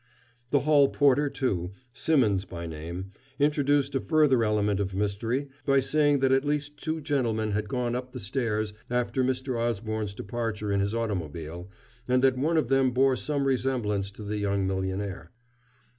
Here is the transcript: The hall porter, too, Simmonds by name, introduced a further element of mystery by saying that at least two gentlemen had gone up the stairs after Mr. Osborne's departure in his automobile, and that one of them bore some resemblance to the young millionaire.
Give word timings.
The 0.49 0.61
hall 0.61 0.89
porter, 0.89 1.29
too, 1.29 1.73
Simmonds 1.93 2.43
by 2.45 2.65
name, 2.65 3.11
introduced 3.37 3.93
a 3.93 3.99
further 3.99 4.43
element 4.43 4.79
of 4.79 4.95
mystery 4.95 5.47
by 5.63 5.79
saying 5.79 6.21
that 6.21 6.31
at 6.31 6.43
least 6.43 6.75
two 6.75 7.01
gentlemen 7.01 7.51
had 7.51 7.69
gone 7.69 7.93
up 7.95 8.11
the 8.11 8.19
stairs 8.19 8.73
after 8.89 9.23
Mr. 9.23 9.59
Osborne's 9.61 10.15
departure 10.15 10.71
in 10.71 10.79
his 10.79 10.95
automobile, 10.95 11.69
and 12.07 12.23
that 12.23 12.35
one 12.35 12.57
of 12.57 12.69
them 12.69 12.89
bore 12.89 13.15
some 13.15 13.45
resemblance 13.45 14.09
to 14.09 14.23
the 14.23 14.39
young 14.39 14.65
millionaire. 14.65 15.29